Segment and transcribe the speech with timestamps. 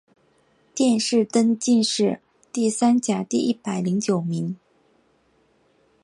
[0.73, 4.57] 殿试登进士第三甲第一百零九名。